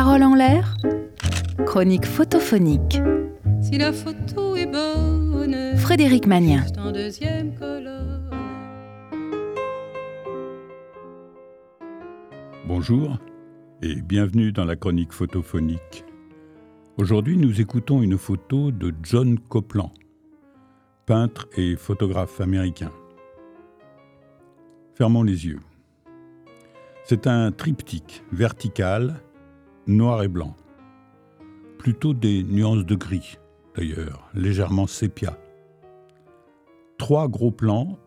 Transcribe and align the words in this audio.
Parole 0.00 0.22
en 0.22 0.36
l'air, 0.36 0.76
chronique 1.66 2.06
photophonique. 2.06 3.00
Si 3.60 3.78
la 3.78 3.92
photo 3.92 4.54
est 4.54 4.66
bonne, 4.66 5.76
Frédéric 5.76 6.28
Magnien. 6.28 6.64
Bonjour 12.68 13.18
et 13.82 13.96
bienvenue 14.00 14.52
dans 14.52 14.64
la 14.64 14.76
chronique 14.76 15.12
photophonique. 15.12 16.04
Aujourd'hui, 16.96 17.36
nous 17.36 17.60
écoutons 17.60 18.00
une 18.00 18.18
photo 18.18 18.70
de 18.70 18.94
John 19.02 19.36
Copeland, 19.48 19.92
peintre 21.06 21.48
et 21.56 21.74
photographe 21.74 22.40
américain. 22.40 22.92
Fermons 24.94 25.24
les 25.24 25.46
yeux. 25.46 25.58
C'est 27.02 27.26
un 27.26 27.50
triptyque 27.50 28.22
vertical, 28.30 29.22
noir 29.88 30.22
et 30.22 30.28
blanc. 30.28 30.54
Plutôt 31.78 32.14
des 32.14 32.42
nuances 32.44 32.84
de 32.84 32.94
gris, 32.94 33.38
d'ailleurs, 33.74 34.28
légèrement 34.34 34.86
sépia. 34.86 35.38
Trois 36.98 37.28
gros 37.28 37.50
plans 37.50 37.98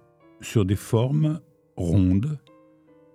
sur 0.41 0.65
des 0.65 0.75
formes 0.75 1.39
rondes, 1.75 2.37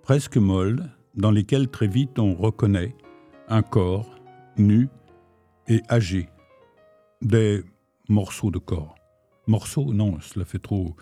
presque 0.03 0.37
molles, 0.37 0.91
dans 1.15 1.31
lesquelles 1.31 1.69
très 1.69 1.87
vite 1.87 2.19
on 2.19 2.35
reconnaît 2.35 2.95
un 3.49 3.63
corps 3.63 4.11
nu 4.59 4.89
et 5.69 5.83
âgé. 5.91 6.29
Des 7.23 7.63
morceaux 8.09 8.51
de 8.51 8.59
corps. 8.59 8.95
Morceaux, 9.47 9.93
non, 9.93 10.19
cela 10.21 10.45
fait 10.45 10.59
trop. 10.59 10.97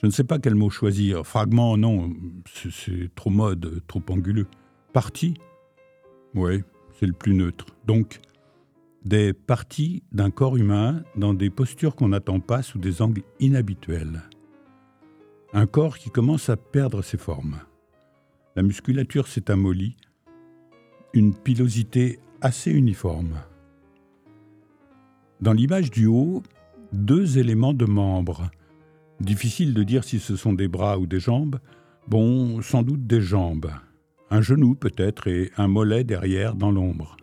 Je 0.00 0.06
ne 0.06 0.10
sais 0.10 0.24
pas 0.24 0.38
quel 0.38 0.54
mot 0.54 0.68
choisir. 0.68 1.24
Fragment, 1.26 1.76
non, 1.76 2.10
c'est- 2.46 3.14
trop 3.14 3.30
mode, 3.30 3.82
trop 3.86 4.02
anguleux. 4.10 4.46
Partie 4.92 5.34
Oui, 6.34 6.62
le 7.06 7.12
plus 7.12 7.34
neutre. 7.34 7.66
Donc, 7.86 8.20
des 9.04 9.32
parties 9.32 10.02
d'un 10.12 10.30
corps 10.30 10.56
humain 10.56 11.02
dans 11.16 11.34
des 11.34 11.50
postures 11.50 11.96
qu'on 11.96 12.08
n'attend 12.08 12.40
pas 12.40 12.62
sous 12.62 12.78
des 12.78 13.02
angles 13.02 13.22
inhabituels. 13.40 14.22
Un 15.52 15.66
corps 15.66 15.98
qui 15.98 16.10
commence 16.10 16.48
à 16.48 16.56
perdre 16.56 17.02
ses 17.02 17.18
formes. 17.18 17.58
La 18.56 18.62
musculature 18.62 19.26
s'est 19.28 19.50
amollie, 19.50 19.96
une 21.12 21.34
pilosité 21.34 22.20
assez 22.40 22.70
uniforme. 22.70 23.38
Dans 25.40 25.52
l'image 25.52 25.90
du 25.90 26.06
haut, 26.06 26.42
deux 26.92 27.38
éléments 27.38 27.74
de 27.74 27.84
membres. 27.84 28.50
Difficile 29.20 29.74
de 29.74 29.82
dire 29.82 30.04
si 30.04 30.18
ce 30.18 30.36
sont 30.36 30.52
des 30.52 30.68
bras 30.68 30.98
ou 30.98 31.06
des 31.06 31.20
jambes. 31.20 31.58
Bon, 32.08 32.62
sans 32.62 32.82
doute 32.82 33.06
des 33.06 33.20
jambes. 33.20 33.70
Un 34.34 34.40
genou 34.40 34.74
peut-être 34.74 35.26
et 35.26 35.50
un 35.58 35.68
mollet 35.68 36.04
derrière 36.04 36.54
dans 36.54 36.70
l'ombre. 36.70 37.18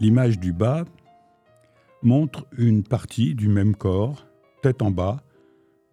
L'image 0.00 0.40
du 0.40 0.52
bas 0.52 0.84
montre 2.02 2.44
une 2.58 2.82
partie 2.82 3.36
du 3.36 3.46
même 3.46 3.76
corps, 3.76 4.26
tête 4.62 4.82
en 4.82 4.90
bas, 4.90 5.22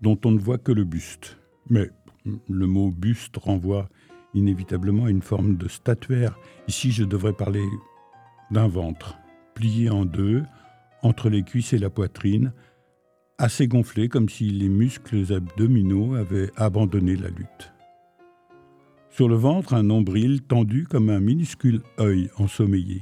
dont 0.02 0.18
on 0.26 0.32
ne 0.32 0.40
voit 0.40 0.58
que 0.58 0.72
le 0.72 0.84
buste. 0.84 1.38
Mais 1.70 1.92
le 2.26 2.66
mot 2.66 2.90
buste 2.90 3.38
renvoie 3.38 3.88
inévitablement 4.34 5.06
à 5.06 5.12
une 5.12 5.22
forme 5.22 5.58
de 5.58 5.68
statuaire. 5.68 6.40
Ici, 6.68 6.92
je 6.92 7.04
devrais 7.04 7.34
parler 7.34 7.64
d'un 8.50 8.68
ventre, 8.68 9.20
plié 9.54 9.92
en 9.92 10.06
deux, 10.06 10.42
entre 11.04 11.30
les 11.30 11.44
cuisses 11.44 11.74
et 11.74 11.78
la 11.78 11.92
poitrine, 11.92 12.52
assez 13.38 13.68
gonflé 13.68 14.10
comme 14.10 14.28
si 14.28 14.50
les 14.50 14.70
muscles 14.70 15.32
abdominaux 15.32 16.16
avaient 16.16 16.50
abandonné 16.56 17.16
la 17.16 17.30
lutte. 17.30 17.71
Sur 19.22 19.30
le 19.30 19.36
ventre, 19.36 19.76
un 19.76 19.84
nombril 19.84 20.42
tendu 20.42 20.88
comme 20.90 21.12
un 21.12 21.20
minuscule 21.20 21.84
œil 22.00 22.32
ensommeillé. 22.38 23.02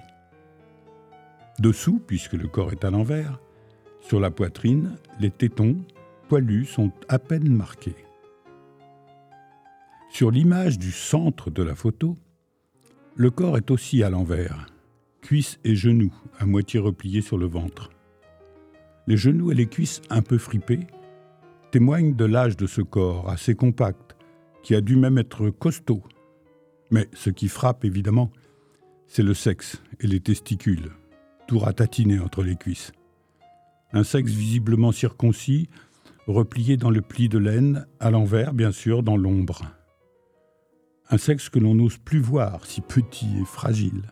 Dessous, 1.60 2.02
puisque 2.06 2.34
le 2.34 2.50
corps 2.50 2.74
est 2.74 2.84
à 2.84 2.90
l'envers, 2.90 3.40
sur 4.02 4.20
la 4.20 4.30
poitrine, 4.30 4.98
les 5.22 5.32
tétons, 5.32 5.78
poilus, 6.28 6.66
sont 6.66 6.92
à 7.08 7.20
peine 7.20 7.48
marqués. 7.48 7.96
Sur 10.10 10.30
l'image 10.30 10.78
du 10.78 10.92
centre 10.92 11.52
de 11.52 11.64
la 11.64 11.74
photo, 11.74 12.18
le 13.16 13.32
corps 13.32 13.56
est 13.56 13.72
aussi 13.72 14.04
à 14.04 14.10
l'envers, 14.10 14.66
cuisses 15.22 15.58
et 15.64 15.78
genoux 15.78 16.14
à 16.38 16.46
moitié 16.46 16.82
repliés 16.82 17.22
sur 17.22 17.38
le 17.38 17.48
ventre. 17.48 17.92
Les 19.08 19.16
genoux 19.16 19.54
et 19.54 19.56
les 19.56 19.68
cuisses 19.68 20.02
un 20.10 20.22
peu 20.22 20.38
fripés 20.38 20.86
témoignent 21.72 22.14
de 22.14 22.26
l'âge 22.26 22.58
de 22.58 22.68
ce 22.68 22.82
corps 22.82 23.30
assez 23.30 23.56
compact, 23.56 24.18
qui 24.64 24.76
a 24.76 24.82
dû 24.82 24.96
même 24.96 25.18
être 25.18 25.50
costaud. 25.50 26.04
Mais 26.92 27.08
ce 27.14 27.30
qui 27.30 27.48
frappe 27.48 27.86
évidemment, 27.86 28.32
c'est 29.08 29.24
le 29.24 29.34
sexe 29.34 29.82
et 30.00 30.08
les 30.08 30.20
testicules, 30.20 30.92
tout 31.48 31.60
ratatinés 31.60 32.20
entre 32.20 32.44
les 32.44 32.56
cuisses. 32.56 32.92
Un 33.92 34.04
sexe 34.04 34.32
visiblement 34.32 34.92
circoncis, 34.92 35.70
replié 36.28 36.78
dans 36.78 36.92
le 36.92 37.02
pli 37.02 37.28
de 37.28 37.40
laine, 37.40 37.88
à 38.00 38.12
l'envers 38.12 38.54
bien 38.54 38.72
sûr, 38.72 39.02
dans 39.02 39.18
l'ombre. 39.18 39.64
Un 41.10 41.18
sexe 41.18 41.50
que 41.50 41.58
l'on 41.58 41.74
n'ose 41.74 41.98
plus 41.98 42.20
voir, 42.20 42.66
si 42.66 42.82
petit 42.82 43.40
et 43.42 43.46
fragile. 43.46 44.12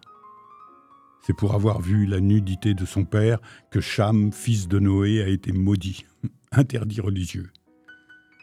C'est 1.21 1.35
pour 1.35 1.53
avoir 1.53 1.81
vu 1.81 2.05
la 2.05 2.19
nudité 2.19 2.73
de 2.73 2.85
son 2.85 3.03
père 3.03 3.39
que 3.69 3.81
Cham, 3.81 4.31
fils 4.31 4.67
de 4.67 4.79
Noé, 4.79 5.21
a 5.21 5.27
été 5.27 5.51
maudit, 5.51 6.05
interdit 6.51 7.01
religieux. 7.01 7.51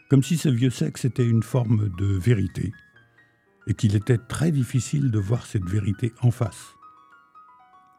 Comme 0.09 0.23
si 0.23 0.37
ce 0.37 0.49
vieux 0.49 0.69
sexe 0.69 1.05
était 1.05 1.27
une 1.27 1.43
forme 1.43 1.89
de 1.97 2.05
vérité, 2.05 2.71
et 3.67 3.73
qu'il 3.73 3.95
était 3.95 4.17
très 4.17 4.51
difficile 4.51 5.09
de 5.11 5.19
voir 5.19 5.45
cette 5.45 5.67
vérité 5.67 6.13
en 6.21 6.31
face. 6.31 6.75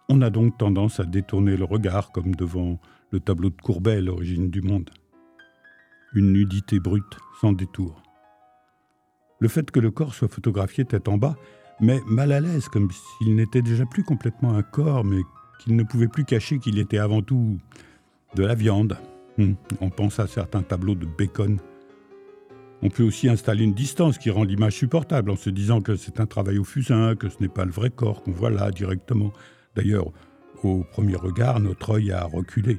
On 0.08 0.22
a 0.22 0.30
donc 0.30 0.56
tendance 0.56 1.00
à 1.00 1.04
détourner 1.04 1.56
le 1.56 1.64
regard 1.64 2.12
comme 2.12 2.34
devant 2.36 2.78
le 3.10 3.18
tableau 3.18 3.50
de 3.50 3.60
Courbet, 3.60 4.00
l'origine 4.00 4.50
du 4.50 4.62
monde. 4.62 4.90
Une 6.14 6.32
nudité 6.32 6.78
brute, 6.78 7.18
sans 7.40 7.52
détour. 7.52 8.02
Le 9.40 9.48
fait 9.48 9.70
que 9.70 9.80
le 9.80 9.90
corps 9.90 10.14
soit 10.14 10.28
photographié 10.28 10.84
tête 10.84 11.08
en 11.08 11.18
bas 11.18 11.36
mais 11.80 12.00
mal 12.06 12.32
à 12.32 12.40
l'aise, 12.40 12.68
comme 12.68 12.90
s'il 12.90 13.34
n'était 13.34 13.62
déjà 13.62 13.84
plus 13.84 14.02
complètement 14.02 14.54
un 14.54 14.62
corps, 14.62 15.04
mais 15.04 15.20
qu'il 15.60 15.76
ne 15.76 15.82
pouvait 15.82 16.08
plus 16.08 16.24
cacher 16.24 16.58
qu'il 16.58 16.78
était 16.78 16.98
avant 16.98 17.22
tout 17.22 17.58
de 18.34 18.44
la 18.44 18.54
viande. 18.54 18.96
Hum, 19.38 19.56
On 19.80 19.90
pense 19.90 20.18
à 20.18 20.26
certains 20.26 20.62
tableaux 20.62 20.94
de 20.94 21.06
bacon. 21.06 21.58
On 22.86 22.88
peut 22.88 23.02
aussi 23.02 23.28
installer 23.28 23.64
une 23.64 23.74
distance 23.74 24.16
qui 24.16 24.30
rend 24.30 24.44
l'image 24.44 24.74
supportable 24.74 25.32
en 25.32 25.36
se 25.36 25.50
disant 25.50 25.80
que 25.80 25.96
c'est 25.96 26.20
un 26.20 26.26
travail 26.26 26.56
au 26.58 26.62
fusain, 26.62 27.16
que 27.16 27.28
ce 27.28 27.38
n'est 27.40 27.48
pas 27.48 27.64
le 27.64 27.72
vrai 27.72 27.90
corps 27.90 28.22
qu'on 28.22 28.30
voit 28.30 28.48
là 28.48 28.70
directement. 28.70 29.32
D'ailleurs, 29.74 30.12
au 30.62 30.84
premier 30.84 31.16
regard, 31.16 31.58
notre 31.58 31.96
œil 31.96 32.12
a 32.12 32.22
reculé, 32.22 32.78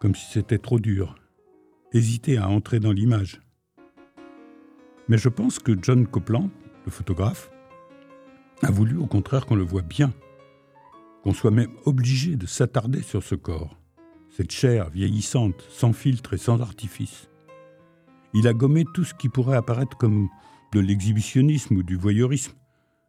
comme 0.00 0.14
si 0.14 0.30
c'était 0.30 0.58
trop 0.58 0.78
dur, 0.78 1.16
hésité 1.92 2.38
à 2.38 2.48
entrer 2.48 2.78
dans 2.78 2.92
l'image. 2.92 3.40
Mais 5.08 5.18
je 5.18 5.28
pense 5.28 5.58
que 5.58 5.72
John 5.82 6.06
Copeland, 6.06 6.48
le 6.84 6.92
photographe, 6.92 7.50
a 8.62 8.70
voulu 8.70 8.96
au 8.96 9.06
contraire 9.06 9.46
qu'on 9.46 9.56
le 9.56 9.64
voit 9.64 9.82
bien, 9.82 10.12
qu'on 11.24 11.34
soit 11.34 11.50
même 11.50 11.72
obligé 11.86 12.36
de 12.36 12.46
s'attarder 12.46 13.02
sur 13.02 13.24
ce 13.24 13.34
corps, 13.34 13.80
cette 14.30 14.52
chair 14.52 14.90
vieillissante, 14.90 15.60
sans 15.70 15.92
filtre 15.92 16.34
et 16.34 16.38
sans 16.38 16.60
artifice. 16.60 17.28
Il 18.34 18.48
a 18.48 18.52
gommé 18.52 18.84
tout 18.92 19.04
ce 19.04 19.14
qui 19.14 19.28
pourrait 19.28 19.56
apparaître 19.56 19.96
comme 19.96 20.28
de 20.72 20.80
l'exhibitionnisme 20.80 21.76
ou 21.76 21.82
du 21.84 21.96
voyeurisme, 21.96 22.52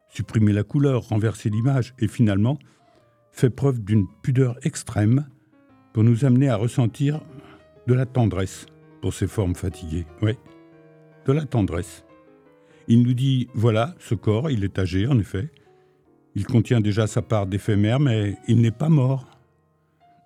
supprimé 0.07 0.53
la 0.53 0.63
couleur, 0.63 1.09
renversé 1.09 1.49
l'image 1.49 1.95
et 1.97 2.07
finalement 2.07 2.59
fait 3.31 3.49
preuve 3.49 3.83
d'une 3.83 4.07
pudeur 4.21 4.55
extrême 4.63 5.27
pour 5.93 6.03
nous 6.03 6.25
amener 6.25 6.47
à 6.47 6.55
ressentir 6.55 7.21
de 7.87 7.93
la 7.95 8.05
tendresse 8.05 8.67
pour 9.01 9.13
ces 9.13 9.27
formes 9.27 9.55
fatiguées. 9.55 10.05
Oui, 10.21 10.33
de 11.25 11.33
la 11.33 11.45
tendresse. 11.45 12.05
Il 12.87 13.01
nous 13.01 13.13
dit, 13.13 13.49
voilà, 13.55 13.95
ce 13.99 14.13
corps, 14.13 14.51
il 14.51 14.63
est 14.63 14.77
âgé, 14.77 15.07
en 15.07 15.17
effet. 15.17 15.49
Il 16.35 16.45
contient 16.45 16.81
déjà 16.81 17.07
sa 17.07 17.23
part 17.23 17.47
d'éphémère, 17.47 17.99
mais 17.99 18.37
il 18.47 18.61
n'est 18.61 18.71
pas 18.71 18.89
mort. 18.89 19.25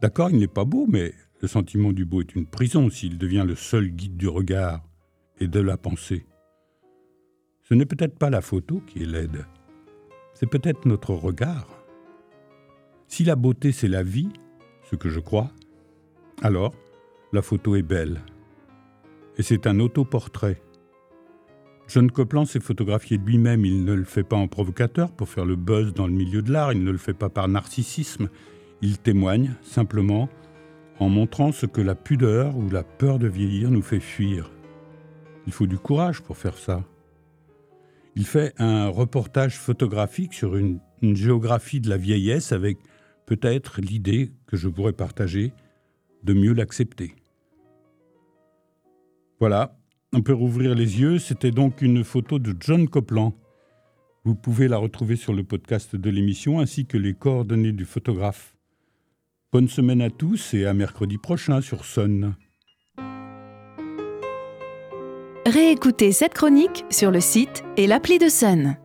D'accord, 0.02 0.30
il 0.30 0.40
n'est 0.40 0.48
pas 0.48 0.66
beau, 0.66 0.88
mais 0.90 1.14
le 1.42 1.48
sentiment 1.48 1.94
du 1.94 2.04
beau 2.04 2.22
est 2.22 2.36
une 2.36 2.46
prison 2.46 2.90
s'il 2.90 3.18
devient 3.18 3.46
le 3.48 3.56
seul 3.56 3.88
guide 3.90 4.18
du 4.18 4.28
regard 4.28 4.89
et 5.40 5.48
de 5.48 5.60
la 5.60 5.78
pensée. 5.78 6.26
Ce 7.62 7.74
n'est 7.74 7.86
peut-être 7.86 8.18
pas 8.18 8.30
la 8.30 8.42
photo 8.42 8.82
qui 8.88 9.04
est 9.04 9.06
laide, 9.06 9.46
c'est 10.34 10.50
peut-être 10.50 10.86
notre 10.86 11.14
regard. 11.14 11.68
Si 13.08 13.24
la 13.24 13.36
beauté 13.36 13.72
c'est 13.72 13.88
la 13.88 14.04
vie, 14.04 14.30
ce 14.90 14.96
que 14.96 15.10
je 15.10 15.20
crois, 15.20 15.52
alors 16.42 16.74
la 17.34 17.42
photo 17.42 17.76
est 17.76 17.84
belle. 17.84 18.22
Et 19.38 19.44
c'est 19.44 19.68
un 19.68 19.80
autoportrait. 19.80 20.62
John 21.88 22.12
Copeland 22.12 22.46
s'est 22.46 22.60
photographié 22.60 23.18
lui-même, 23.18 23.66
il 23.66 23.84
ne 23.84 23.94
le 23.94 24.04
fait 24.04 24.24
pas 24.24 24.36
en 24.36 24.48
provocateur 24.48 25.12
pour 25.12 25.28
faire 25.28 25.46
le 25.46 25.56
buzz 25.56 25.94
dans 25.94 26.08
le 26.08 26.14
milieu 26.14 26.42
de 26.42 26.52
l'art, 26.52 26.72
il 26.72 26.84
ne 26.84 26.92
le 26.92 26.98
fait 26.98 27.14
pas 27.14 27.30
par 27.30 27.48
narcissisme, 27.48 28.30
il 28.82 29.00
témoigne 29.00 29.56
simplement 29.62 30.30
en 31.00 31.10
montrant 31.10 31.52
ce 31.52 31.66
que 31.66 31.82
la 31.82 31.96
pudeur 31.96 32.56
ou 32.58 32.70
la 32.70 32.84
peur 32.84 33.18
de 33.18 33.28
vieillir 33.28 33.72
nous 33.72 33.82
fait 33.82 34.00
fuir. 34.00 34.52
Il 35.50 35.54
faut 35.54 35.66
du 35.66 35.80
courage 35.80 36.22
pour 36.22 36.38
faire 36.38 36.60
ça. 36.60 36.84
Il 38.16 38.28
fait 38.28 38.54
un 38.60 38.88
reportage 38.88 39.58
photographique 39.58 40.36
sur 40.36 40.56
une, 40.56 40.80
géographie 41.02 41.82
de 41.82 41.90
la 41.90 41.98
vieillesse 41.98 42.52
avec 42.52 42.78
peut-être 43.26 43.82
l'idée 43.82 44.32
que 44.46 44.58
je 44.58 44.70
pourrais 44.70 44.94
partager 44.94 45.52
de 46.22 46.36
mieux 46.36 46.54
l'accepter. 46.54 47.16
Voilà, 49.40 49.76
on 50.14 50.22
peut 50.22 50.36
rouvrir 50.36 50.76
les 50.76 51.02
yeux. 51.02 51.18
C'était 51.18 51.50
donc 51.50 51.82
une 51.82 52.04
photo 52.04 52.38
de 52.38 52.56
John 52.60 52.88
Copland. 52.88 53.34
Vous 54.26 54.36
pouvez 54.36 54.68
la 54.68 54.78
retrouver 54.78 55.16
sur 55.16 55.34
le 55.34 55.44
podcast 55.44 55.96
de 55.96 56.10
l'émission 56.12 56.60
ainsi 56.60 56.86
que 56.86 56.98
les 57.00 57.16
coordonnées 57.16 57.72
du 57.72 57.86
photographe. 57.86 58.56
Bonne 59.52 59.68
semaine 59.68 60.04
à 60.04 60.12
tous 60.12 60.54
et 60.54 60.68
à 60.68 60.76
mercredi 60.76 61.18
prochain 61.18 61.60
sur 61.60 61.86
Sun. 61.86 62.36
Réécoutez 65.50 66.12
cette 66.12 66.36
chronique 66.36 66.86
sur 66.92 67.10
le 67.10 67.20
site 67.20 67.64
et 67.76 67.88
l'appli 67.88 68.20
de 68.20 68.30
Sun. 68.30 68.78